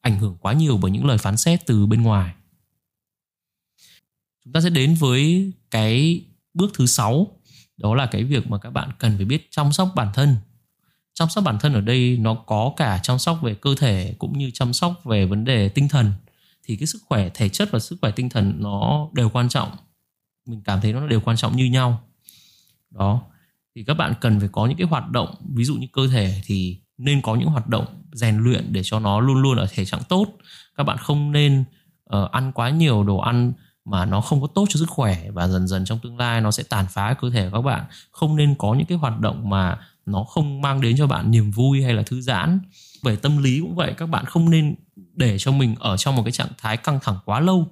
[0.00, 2.34] ảnh hưởng quá nhiều bởi những lời phán xét từ bên ngoài.
[4.44, 7.26] Chúng ta sẽ đến với cái bước thứ sáu,
[7.76, 10.36] đó là cái việc mà các bạn cần phải biết chăm sóc bản thân
[11.14, 14.38] chăm sóc bản thân ở đây nó có cả chăm sóc về cơ thể cũng
[14.38, 16.12] như chăm sóc về vấn đề tinh thần.
[16.64, 19.70] Thì cái sức khỏe thể chất và sức khỏe tinh thần nó đều quan trọng.
[20.46, 22.02] Mình cảm thấy nó đều quan trọng như nhau.
[22.90, 23.22] Đó.
[23.74, 26.40] Thì các bạn cần phải có những cái hoạt động ví dụ như cơ thể
[26.44, 29.84] thì nên có những hoạt động rèn luyện để cho nó luôn luôn ở thể
[29.84, 30.26] trạng tốt.
[30.76, 31.64] Các bạn không nên
[32.16, 33.52] uh, ăn quá nhiều đồ ăn
[33.84, 36.50] mà nó không có tốt cho sức khỏe và dần dần trong tương lai nó
[36.50, 37.84] sẽ tàn phá cơ thể của các bạn.
[38.10, 41.50] Không nên có những cái hoạt động mà nó không mang đến cho bạn niềm
[41.50, 42.60] vui hay là thư giãn.
[43.02, 44.74] Về tâm lý cũng vậy các bạn không nên
[45.14, 47.68] để cho mình ở trong một cái trạng thái căng thẳng quá lâu.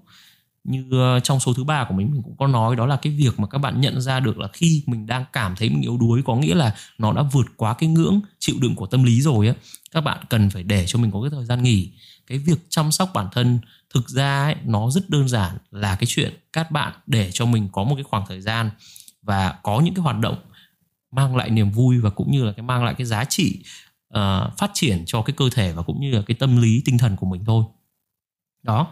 [0.64, 3.12] Như ờ, trong số thứ ba của mình mình cũng có nói đó là cái
[3.12, 5.96] việc mà các bạn nhận ra được là khi mình đang cảm thấy mình yếu
[5.96, 9.20] đuối có nghĩa là nó đã vượt quá cái ngưỡng chịu đựng của tâm lý
[9.20, 9.54] rồi á
[9.92, 11.90] các bạn cần phải để cho mình có cái thời gian nghỉ.
[12.26, 13.58] Cái việc chăm sóc bản thân
[13.94, 17.68] thực ra ấy, nó rất đơn giản là cái chuyện các bạn để cho mình
[17.72, 18.70] có một cái khoảng thời gian
[19.22, 20.36] và có những cái hoạt động
[21.10, 23.62] mang lại niềm vui và cũng như là cái mang lại cái giá trị
[24.14, 26.98] uh, phát triển cho cái cơ thể và cũng như là cái tâm lý tinh
[26.98, 27.64] thần của mình thôi.
[28.62, 28.86] Đó.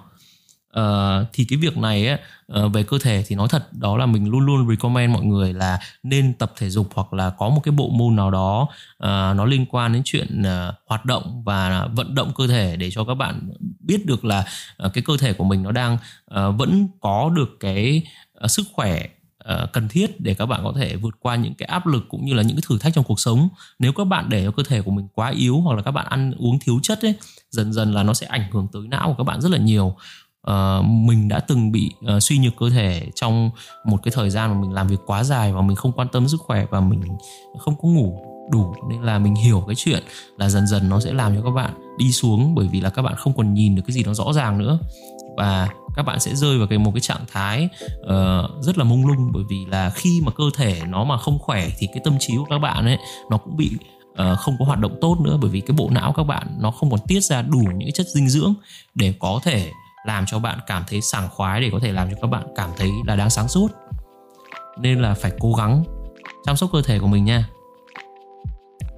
[0.81, 3.97] Uh, thì cái việc này ấy, uh, ờ, về cơ thể thì nói thật đó
[3.97, 7.49] là mình luôn luôn recommend mọi người là nên tập thể dục hoặc là có
[7.49, 11.43] một cái bộ môn nào đó uh, nó liên quan đến chuyện uh, hoạt động
[11.45, 13.51] và vận động cơ thể để cho các bạn
[13.81, 14.45] biết được là
[14.87, 18.03] uh, cái cơ thể của mình nó đang uh, vẫn có được cái
[18.45, 19.07] uh, sức khỏe
[19.53, 22.25] uh, cần thiết để các bạn có thể vượt qua những cái áp lực cũng
[22.25, 23.49] như là những cái thử thách trong cuộc sống.
[23.79, 26.07] Nếu các bạn để cho cơ thể của mình quá yếu hoặc là các bạn
[26.07, 27.15] ăn uống thiếu chất ấy
[27.51, 29.97] dần dần là nó sẽ ảnh hưởng tới não của các bạn rất là nhiều.
[30.51, 33.51] Uh, mình đã từng bị uh, suy nhược cơ thể trong
[33.85, 36.29] một cái thời gian mà mình làm việc quá dài và mình không quan tâm
[36.29, 37.03] sức khỏe và mình
[37.59, 40.03] không có ngủ đủ nên là mình hiểu cái chuyện
[40.39, 43.03] là dần dần nó sẽ làm cho các bạn đi xuống bởi vì là các
[43.03, 44.79] bạn không còn nhìn được cái gì nó rõ ràng nữa.
[45.37, 47.69] Và các bạn sẽ rơi vào cái một cái trạng thái
[48.01, 51.39] uh, rất là mông lung bởi vì là khi mà cơ thể nó mà không
[51.39, 52.99] khỏe thì cái tâm trí của các bạn ấy
[53.31, 53.71] nó cũng bị
[54.11, 56.71] uh, không có hoạt động tốt nữa bởi vì cái bộ não các bạn nó
[56.71, 58.55] không còn tiết ra đủ những chất dinh dưỡng
[58.95, 59.71] để có thể
[60.07, 62.71] làm cho bạn cảm thấy sảng khoái để có thể làm cho các bạn cảm
[62.77, 63.69] thấy là đáng sáng suốt.
[64.79, 65.85] Nên là phải cố gắng
[66.47, 67.49] chăm sóc cơ thể của mình nha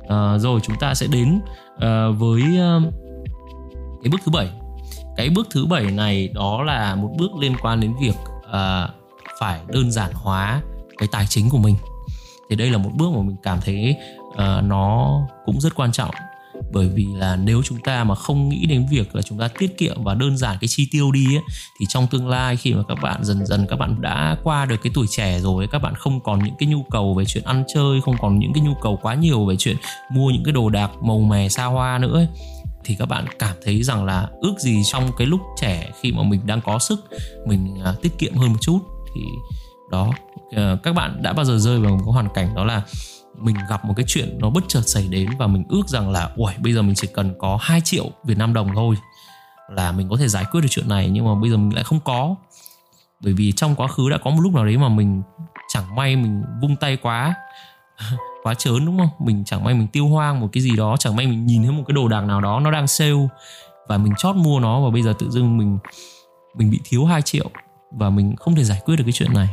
[0.08, 1.40] à, rồi chúng ta sẽ đến
[1.74, 2.94] uh, với uh,
[4.02, 4.50] cái bước thứ bảy.
[5.16, 8.16] Cái bước thứ bảy này đó là một bước liên quan đến việc
[8.46, 8.90] uh,
[9.40, 10.62] phải đơn giản hóa
[10.98, 11.76] cái tài chính của mình.
[12.50, 13.96] Thì đây là một bước mà mình cảm thấy
[14.28, 16.10] uh, nó cũng rất quan trọng
[16.72, 19.78] bởi vì là nếu chúng ta mà không nghĩ đến việc là chúng ta tiết
[19.78, 21.42] kiệm và đơn giản cái chi tiêu đi ấy,
[21.80, 24.76] thì trong tương lai khi mà các bạn dần dần các bạn đã qua được
[24.82, 27.64] cái tuổi trẻ rồi các bạn không còn những cái nhu cầu về chuyện ăn
[27.74, 29.76] chơi không còn những cái nhu cầu quá nhiều về chuyện
[30.12, 32.28] mua những cái đồ đạc màu mè xa hoa nữa ấy,
[32.84, 36.22] thì các bạn cảm thấy rằng là ước gì trong cái lúc trẻ khi mà
[36.22, 37.04] mình đang có sức
[37.46, 38.78] mình à, tiết kiệm hơn một chút
[39.14, 39.20] thì
[39.90, 40.12] đó
[40.56, 42.82] ờ, các bạn đã bao giờ rơi vào một cái hoàn cảnh đó là
[43.40, 46.30] mình gặp một cái chuyện nó bất chợt xảy đến và mình ước rằng là
[46.36, 48.96] ui bây giờ mình chỉ cần có 2 triệu Việt Nam đồng thôi
[49.68, 51.10] là mình có thể giải quyết được chuyện này.
[51.10, 52.34] Nhưng mà bây giờ mình lại không có.
[53.20, 55.22] Bởi vì trong quá khứ đã có một lúc nào đấy mà mình
[55.68, 57.34] chẳng may mình vung tay quá
[58.42, 59.26] quá chớn đúng không?
[59.26, 61.72] Mình chẳng may mình tiêu hoang một cái gì đó, chẳng may mình nhìn thấy
[61.72, 63.28] một cái đồ đạc nào đó nó đang sale
[63.88, 65.78] và mình chót mua nó và bây giờ tự dưng mình
[66.54, 67.50] mình bị thiếu 2 triệu
[67.90, 69.48] và mình không thể giải quyết được cái chuyện này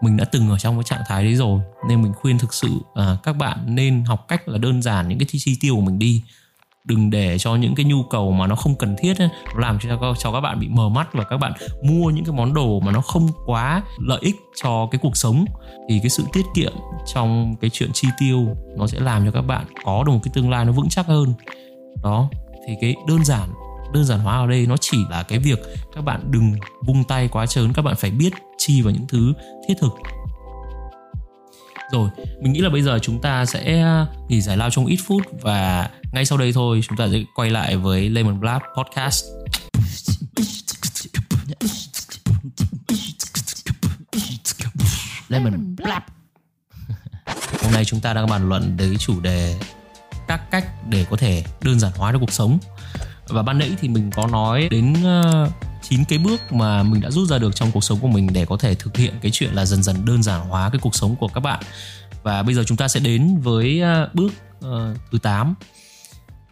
[0.00, 2.70] mình đã từng ở trong cái trạng thái đấy rồi nên mình khuyên thực sự
[2.94, 5.98] à, các bạn nên học cách là đơn giản những cái chi tiêu của mình
[5.98, 6.22] đi.
[6.84, 10.14] Đừng để cho những cái nhu cầu mà nó không cần thiết ấy, làm cho
[10.18, 12.92] cho các bạn bị mờ mắt và các bạn mua những cái món đồ mà
[12.92, 15.44] nó không quá lợi ích cho cái cuộc sống.
[15.88, 16.72] Thì cái sự tiết kiệm
[17.14, 20.32] trong cái chuyện chi tiêu nó sẽ làm cho các bạn có được một cái
[20.34, 21.34] tương lai nó vững chắc hơn.
[22.02, 22.30] Đó
[22.66, 23.48] thì cái đơn giản
[23.92, 25.58] đơn giản hóa ở đây nó chỉ là cái việc
[25.94, 26.54] các bạn đừng
[26.86, 29.32] vung tay quá trớn các bạn phải biết chi vào những thứ
[29.68, 29.92] thiết thực.
[31.92, 33.84] Rồi mình nghĩ là bây giờ chúng ta sẽ
[34.28, 37.50] nghỉ giải lao trong ít phút và ngay sau đây thôi chúng ta sẽ quay
[37.50, 39.24] lại với Lemon Blab Podcast.
[45.28, 46.02] Lemon Blab
[47.62, 49.56] Hôm nay chúng ta đang bàn luận tới chủ đề
[50.28, 52.58] các cách để có thể đơn giản hóa được cuộc sống
[53.32, 55.50] và ban nãy thì mình có nói đến ờ,
[55.82, 58.44] chín cái bước mà mình đã rút ra được trong cuộc sống của mình để
[58.44, 61.16] có thể thực hiện cái chuyện là dần dần đơn giản hóa cái cuộc sống
[61.16, 61.62] của các bạn.
[62.22, 65.54] Và bây giờ chúng ta sẽ đến với ờ, bước ờ, thứ 8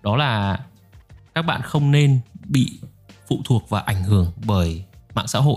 [0.03, 0.61] đó là
[1.35, 2.81] các bạn không nên bị
[3.29, 5.57] phụ thuộc và ảnh hưởng bởi mạng xã hội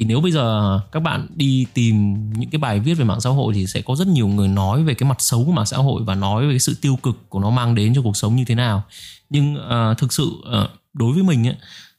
[0.00, 3.30] thì nếu bây giờ các bạn đi tìm những cái bài viết về mạng xã
[3.30, 5.76] hội thì sẽ có rất nhiều người nói về cái mặt xấu của mạng xã
[5.76, 8.36] hội và nói về cái sự tiêu cực của nó mang đến cho cuộc sống
[8.36, 8.82] như thế nào.
[9.30, 11.56] Nhưng uh, thực sự uh, đối với mình ấy,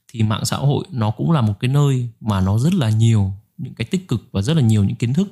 [0.08, 3.32] thì mạng xã hội nó cũng là một cái nơi mà nó rất là nhiều
[3.58, 5.28] những cái tích cực và rất là nhiều những kiến thức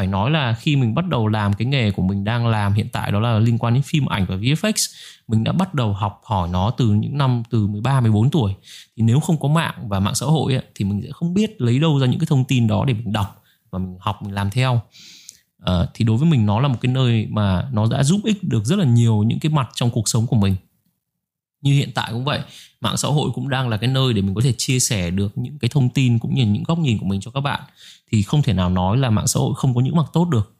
[0.00, 2.88] phải nói là khi mình bắt đầu làm cái nghề của mình đang làm hiện
[2.92, 4.94] tại đó là liên quan đến phim ảnh và VFX
[5.28, 8.54] mình đã bắt đầu học hỏi nó từ những năm từ 13 14 tuổi.
[8.96, 11.60] Thì nếu không có mạng và mạng xã hội ấy, thì mình sẽ không biết
[11.60, 14.34] lấy đâu ra những cái thông tin đó để mình đọc và mình học mình
[14.34, 14.80] làm theo.
[15.64, 18.44] À, thì đối với mình nó là một cái nơi mà nó đã giúp ích
[18.44, 20.56] được rất là nhiều những cái mặt trong cuộc sống của mình
[21.62, 22.40] như hiện tại cũng vậy
[22.80, 25.38] mạng xã hội cũng đang là cái nơi để mình có thể chia sẻ được
[25.38, 27.60] những cái thông tin cũng như những góc nhìn của mình cho các bạn.
[28.12, 30.54] Thì không thể nào nói là mạng xã hội không có những mặt tốt được.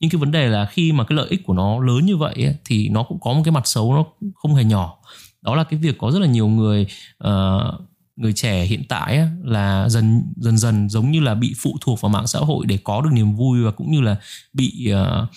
[0.00, 2.34] Nhưng cái vấn đề là khi mà cái lợi ích của nó lớn như vậy
[2.34, 4.96] ấy, thì nó cũng có một cái mặt xấu nó không hề nhỏ.
[5.42, 6.86] Đó là cái việc có rất là nhiều người
[7.24, 7.80] uh,
[8.16, 12.00] người trẻ hiện tại ấy, là dần dần dần giống như là bị phụ thuộc
[12.00, 14.16] vào mạng xã hội để có được niềm vui và cũng như là
[14.52, 15.28] bị uh,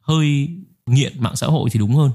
[0.00, 0.48] hơi
[0.86, 2.10] nghiện mạng xã hội thì đúng hơn.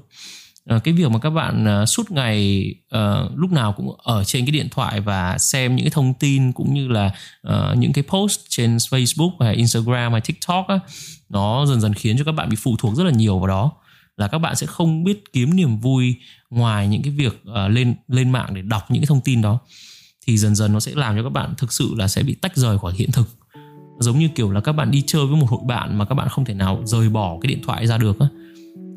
[0.66, 4.46] Ờ, cái việc mà các bạn ờ, suốt ngày uh, lúc nào cũng ở trên
[4.46, 7.12] cái điện thoại và xem những cái thông tin cũng như là
[7.48, 10.80] uh, những cái post trên Facebook hay Instagram hay TikTok á,
[11.30, 13.72] nó dần dần khiến cho các bạn bị phụ thuộc rất là nhiều vào đó.
[14.18, 16.16] Là các bạn sẽ không biết kiếm niềm vui
[16.50, 19.60] ngoài những cái việc uh, lên lên mạng để đọc những cái thông tin đó.
[20.28, 22.56] Thì dần dần nó sẽ làm cho các bạn thực sự là sẽ bị tách
[22.56, 23.30] rời khỏi hiện thực.
[24.00, 26.30] Giống như kiểu là các bạn đi chơi với một hội bạn mà các bạn
[26.30, 28.28] không thể nào rời bỏ cái điện thoại ra được á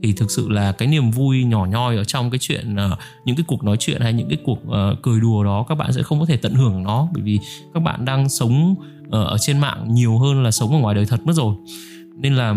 [0.07, 3.37] thì thực sự là cái niềm vui nhỏ nhoi ở trong cái chuyện uh, những
[3.37, 6.03] cái cuộc nói chuyện hay những cái cuộc uh, cười đùa đó các bạn sẽ
[6.03, 7.09] không có thể tận hưởng nó.
[7.12, 7.40] Bởi vì
[7.75, 8.75] các bạn đang sống
[9.07, 11.55] uh, ở trên mạng nhiều hơn là sống ở ngoài đời thật mất rồi.
[12.17, 12.55] Nên là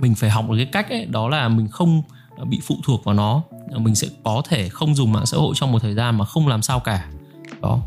[0.00, 2.02] mình phải học được cái cách ấy đó là mình không
[2.46, 3.42] bị phụ thuộc vào nó.
[3.76, 6.48] Mình sẽ có thể không dùng mạng xã hội trong một thời gian mà không
[6.48, 7.08] làm sao cả.
[7.62, 7.80] Đó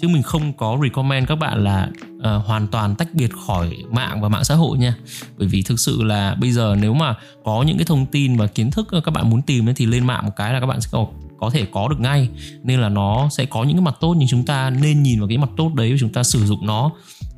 [0.00, 4.20] chứ mình không có recommend các bạn là uh, hoàn toàn tách biệt khỏi mạng
[4.20, 4.94] và mạng xã hội nha.
[5.38, 8.46] Bởi vì thực sự là bây giờ nếu mà có những cái thông tin và
[8.46, 10.88] kiến thức các bạn muốn tìm thì lên mạng một cái là các bạn sẽ
[10.92, 11.06] có
[11.40, 12.28] có thể có được ngay.
[12.62, 15.28] Nên là nó sẽ có những cái mặt tốt nhưng chúng ta nên nhìn vào
[15.28, 16.90] cái mặt tốt đấy và chúng ta sử dụng nó.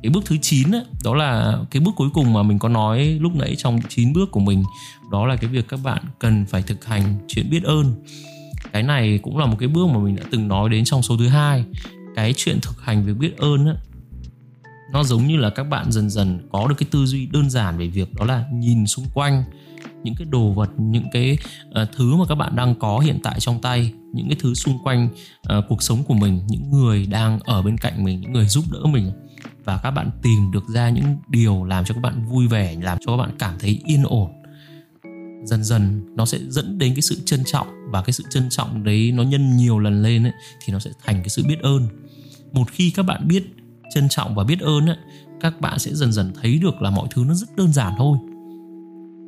[0.03, 3.17] Cái bước thứ 9 ấy, đó là cái bước cuối cùng mà mình có nói
[3.21, 4.63] lúc nãy trong 9 bước của mình
[5.11, 7.93] đó là cái việc các bạn cần phải thực hành chuyện biết ơn.
[8.71, 11.17] Cái này cũng là một cái bước mà mình đã từng nói đến trong số
[11.17, 11.63] thứ hai
[12.15, 13.73] cái chuyện thực hành việc biết ơn á
[14.91, 17.77] nó giống như là các bạn dần dần có được cái tư duy đơn giản
[17.77, 19.43] về việc đó là nhìn xung quanh
[20.03, 21.37] những cái đồ vật những cái
[21.81, 24.83] uh, thứ mà các bạn đang có hiện tại trong tay những cái thứ xung
[24.83, 25.09] quanh
[25.57, 28.65] uh, cuộc sống của mình những người đang ở bên cạnh mình những người giúp
[28.71, 29.11] đỡ mình.
[29.63, 32.97] Và các bạn tìm được ra những điều làm cho các bạn vui vẻ làm
[33.05, 34.31] cho các bạn cảm thấy yên ổn
[35.43, 38.83] dần dần nó sẽ dẫn đến cái sự trân trọng và cái sự trân trọng
[38.83, 40.33] đấy nó nhân nhiều lần lên ấy,
[40.65, 41.87] thì nó sẽ thành cái sự biết ơn.
[42.51, 43.43] Một khi các bạn biết
[43.93, 44.97] trân trọng và biết ơn ấy,
[45.41, 48.17] các bạn sẽ dần dần thấy được là mọi thứ nó rất đơn giản thôi.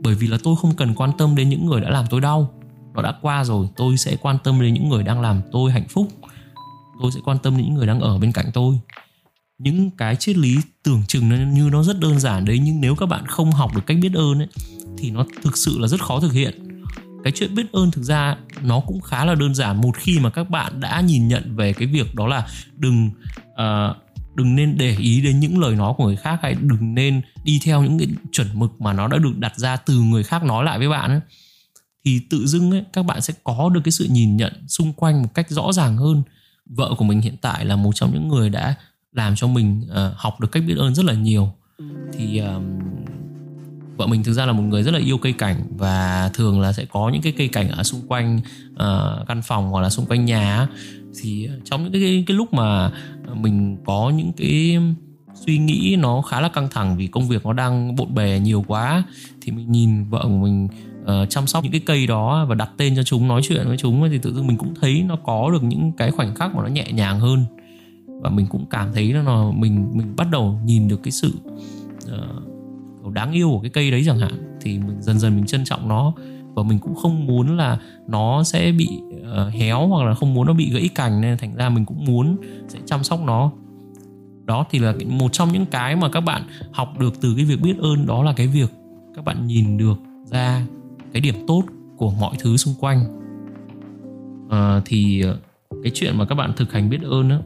[0.03, 2.53] Bởi vì là tôi không cần quan tâm đến những người đã làm tôi đau.
[2.93, 5.87] Nó đã qua rồi tôi sẽ quan tâm đến những người đang làm tôi hạnh
[5.89, 6.07] phúc.
[7.01, 8.79] Tôi sẽ quan tâm đến những người đang ở bên cạnh tôi
[9.57, 13.05] những cái triết lý tưởng chừng như nó rất đơn giản đấy nhưng nếu các
[13.05, 14.47] bạn không học được cách biết ơn ấy
[14.97, 16.83] thì nó thực sự là rất khó thực hiện
[17.23, 20.29] cái chuyện biết ơn thực ra nó cũng khá là đơn giản một khi mà
[20.29, 23.09] các bạn đã nhìn nhận về cái việc đó là đừng
[23.51, 23.97] uh,
[24.35, 27.59] đừng nên để ý đến những lời nói của người khác hay đừng nên đi
[27.63, 30.63] theo những cái chuẩn mực mà nó đã được đặt ra từ người khác nói
[30.65, 31.19] lại với bạn ấy.
[32.05, 35.21] thì tự dưng ấy, các bạn sẽ có được cái sự nhìn nhận xung quanh
[35.21, 36.23] một cách rõ ràng hơn
[36.65, 38.75] vợ của mình hiện tại là một trong những người đã
[39.13, 41.49] làm cho mình uh, học được cách biết ơn rất là nhiều.
[42.13, 42.63] Thì uh,
[43.97, 46.73] vợ mình thực ra là một người rất là yêu cây cảnh và thường là
[46.73, 48.39] sẽ có những cái cây cảnh ở xung quanh
[48.73, 50.67] uh, căn phòng hoặc là xung quanh nhà
[51.21, 52.91] thì trong những cái cái lúc mà
[53.33, 54.77] mình có những cái
[55.45, 58.65] suy nghĩ nó khá là căng thẳng vì công việc nó đang bộn bề nhiều
[58.67, 59.03] quá
[59.41, 60.67] thì mình nhìn vợ của mình
[61.01, 63.77] uh, chăm sóc những cái cây đó và đặt tên cho chúng nói chuyện với
[63.77, 66.63] chúng thì tự dưng mình cũng thấy nó có được những cái khoảnh khắc mà
[66.63, 67.45] nó nhẹ nhàng hơn
[68.23, 71.33] và mình cũng cảm thấy là mình mình bắt đầu nhìn được cái sự
[73.03, 75.65] uh, đáng yêu của cái cây đấy chẳng hạn thì mình dần dần mình trân
[75.65, 76.13] trọng nó.
[76.55, 80.47] Và mình cũng không muốn là nó sẽ bị uh, héo hoặc là không muốn
[80.47, 83.51] nó bị gãy cành nên thành ra mình cũng muốn sẽ chăm sóc nó.
[84.45, 87.61] Đó thì là một trong những cái mà các bạn học được từ cái việc
[87.61, 88.69] biết ơn đó là cái việc
[89.15, 90.65] các bạn nhìn được ra
[91.13, 91.63] cái điểm tốt
[91.97, 93.03] của mọi thứ xung quanh.
[94.49, 95.23] À, thì
[95.83, 97.37] cái chuyện mà các bạn thực hành biết ơn đó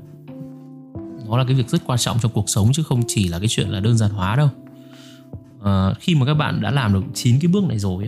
[1.28, 3.48] nó là cái việc rất quan trọng trong cuộc sống chứ không chỉ là cái
[3.48, 4.50] chuyện là đơn giản hóa đâu.
[5.63, 8.08] À, khi mà các bạn đã làm được chín cái bước này rồi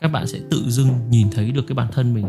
[0.00, 2.26] các bạn sẽ tự dưng nhìn thấy được cái bản thân mình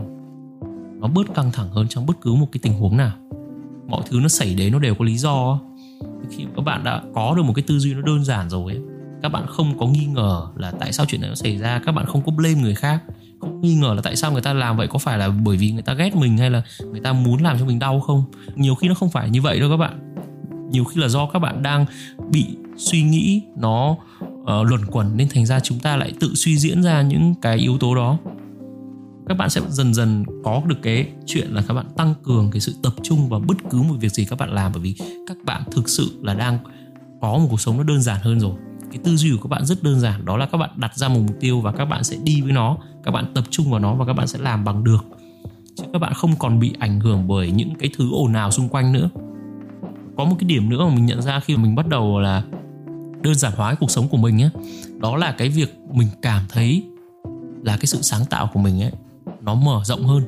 [1.00, 3.12] nó bớt căng thẳng hơn trong bất cứ một cái tình huống nào.
[3.88, 5.60] Mọi thứ nó xảy đến nó đều có lý do
[6.30, 8.82] khi các bạn đã có được một cái tư duy nó đơn giản rồi ấy,
[9.22, 11.92] các bạn không có nghi ngờ là tại sao chuyện này nó xảy ra các
[11.92, 13.04] bạn không có blame người khác
[13.62, 14.88] nghi ngờ là tại sao người ta làm vậy?
[14.88, 17.60] Có phải là bởi vì người ta ghét mình hay là người ta muốn làm
[17.60, 18.24] cho mình đau không?
[18.56, 20.14] Nhiều khi nó không phải như vậy đâu các bạn.
[20.72, 21.86] Nhiều khi là do các bạn đang
[22.32, 22.46] bị
[22.78, 26.84] suy nghĩ nó uh, luẩn quẩn nên thành ra chúng ta lại tự suy diễn
[26.84, 28.18] ra những cái yếu tố đó.
[29.28, 32.62] Các bạn sẽ dần dần có được cái chuyện là các bạn tăng cường cái
[32.62, 34.96] sự tập trung vào bất cứ một việc gì các bạn làm bởi vì
[35.28, 36.58] các bạn thực sự là đang
[37.22, 38.54] có một cuộc sống nó đơn giản hơn rồi.
[38.92, 41.08] Cái tư duy của các bạn rất đơn giản đó là các bạn đặt ra
[41.08, 43.80] một mục tiêu và các bạn sẽ đi với nó các bạn tập trung vào
[43.80, 45.06] nó và các bạn sẽ làm bằng được.
[45.76, 48.70] Chứ các bạn không còn bị ảnh hưởng bởi những cái thứ ồn ào xung
[48.70, 49.10] quanh nữa.
[50.18, 52.44] Có một cái điểm nữa mà mình nhận ra khi mà mình bắt đầu là
[53.22, 54.50] đơn giản hóa cái cuộc sống của mình ấy
[55.00, 56.84] đó là cái việc mình cảm thấy
[57.64, 58.92] là cái sự sáng tạo của mình ấy
[59.42, 60.24] nó mở rộng hơn.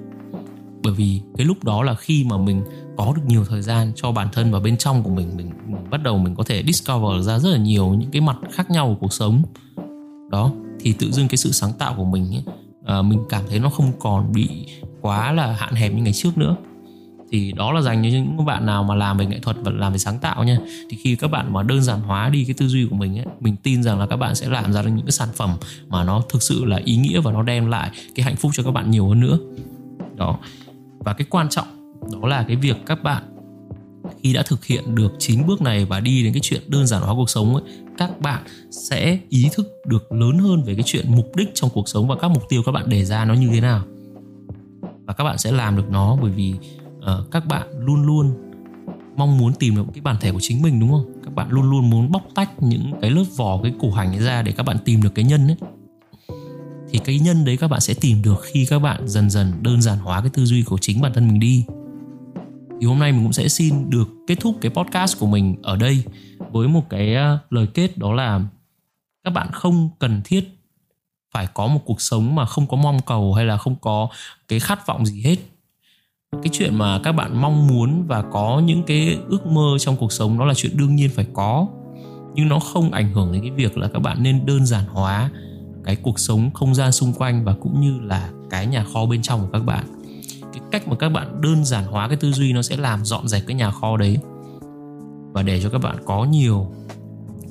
[0.83, 2.63] Bởi vì cái lúc đó là khi mà mình
[2.97, 5.89] có được nhiều thời gian cho bản thân và bên trong của mình mình, mình
[5.89, 8.87] bắt đầu mình có thể discover ra rất là nhiều những cái mặt khác nhau
[8.87, 9.41] của cuộc sống.
[10.29, 12.43] Đó thì tự dưng cái sự sáng tạo của mình ấy,
[12.88, 14.50] à, mình cảm thấy nó không còn bị
[15.02, 16.56] quá là hạn hẹp như ngày trước nữa.
[17.32, 19.91] Thì đó là dành cho những bạn nào mà làm về nghệ thuật và làm
[19.91, 20.58] về sáng tạo nha.
[20.89, 23.26] Thì khi các bạn mà đơn giản hóa đi cái tư duy của mình ấy,
[23.39, 25.50] mình tin rằng là các bạn sẽ làm ra được những cái sản phẩm
[25.88, 28.63] mà nó thực sự là ý nghĩa và nó đem lại cái hạnh phúc cho
[28.63, 29.38] các bạn nhiều hơn nữa.
[30.15, 30.38] Đó.
[31.00, 31.67] Và cái quan trọng
[32.13, 33.23] đó là cái việc các bạn
[34.23, 37.01] khi đã thực hiện được chín bước này và đi đến cái chuyện đơn giản
[37.01, 37.63] hóa cuộc sống ấy,
[37.97, 41.89] các bạn sẽ ý thức được lớn hơn về cái chuyện mục đích trong cuộc
[41.89, 43.86] sống và các mục tiêu các bạn đề ra nó như thế nào.
[45.05, 46.53] Và các bạn sẽ làm được nó bởi vì
[46.97, 48.33] uh, các bạn luôn luôn
[49.17, 51.13] mong muốn tìm được cái bản thể của chính mình đúng không?
[51.23, 54.19] Các bạn luôn luôn muốn bóc tách những cái lớp vỏ cái củ hành ấy
[54.19, 55.57] ra để các bạn tìm được cái nhân ấy.
[56.89, 59.81] Thì cái nhân đấy các bạn sẽ tìm được khi các bạn dần dần đơn
[59.81, 61.65] giản hóa cái tư duy của chính bản thân mình đi
[62.81, 65.75] thì hôm nay mình cũng sẽ xin được kết thúc cái podcast của mình ở
[65.75, 66.03] đây
[66.51, 68.41] với một cái ờ, lời kết đó là
[69.23, 70.57] các bạn không cần thiết
[71.31, 74.07] phải có một cuộc sống mà không có mong cầu hay là không có
[74.47, 75.35] cái khát vọng gì hết.
[76.31, 80.11] Cái chuyện mà các bạn mong muốn và có những cái ước mơ trong cuộc
[80.11, 81.67] sống đó là chuyện đương nhiên phải có.
[82.33, 85.29] Nhưng nó không ảnh hưởng đến cái việc là các bạn nên đơn giản hóa
[85.83, 89.21] cái cuộc sống không gian xung quanh và cũng như là cái nhà kho bên
[89.21, 89.85] trong của các bạn
[90.60, 93.28] cái cách mà các bạn đơn giản hóa cái tư duy nó sẽ làm dọn
[93.28, 94.17] dẹp cái nhà kho đấy.
[95.34, 96.67] Và để cho các bạn có nhiều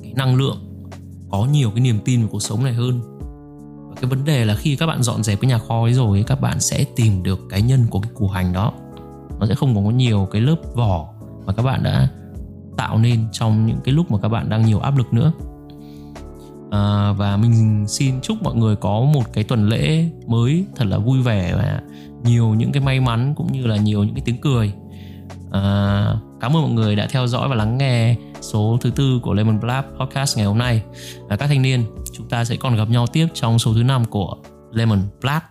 [0.03, 0.57] cái năng lượng
[1.29, 3.01] có nhiều cái niềm tin về cuộc sống này hơn.
[3.89, 6.23] Và cái vấn đề là khi các bạn dọn dẹp cái nhà kho ấy rồi
[6.27, 8.73] các bạn sẽ tìm được cái nhân của cái củ hành đó.
[9.39, 11.07] Nó sẽ không còn có nhiều cái lớp vỏ
[11.45, 12.09] mà các bạn đã
[12.77, 15.31] tạo nên trong những cái lúc mà các bạn đang nhiều áp lực nữa.
[16.71, 20.97] À, và mình xin chúc mọi người có một cái tuần lễ mới thật là
[20.97, 21.81] vui vẻ và
[22.23, 24.73] nhiều những cái may mắn cũng như là nhiều những cái tiếng cười.
[25.51, 25.61] À,
[26.41, 29.59] cảm ơn mọi người đã theo dõi và lắng nghe số thứ tư của Lemon
[29.59, 30.83] Blab podcast ngày hôm nay.
[31.29, 34.05] À, các thanh niên chúng ta sẽ còn gặp nhau tiếp trong số thứ năm
[34.05, 34.37] của
[34.71, 35.41] Lemon Blab.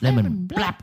[0.00, 0.74] Lemon Blab.